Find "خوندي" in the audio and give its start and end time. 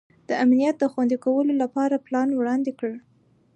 0.91-1.17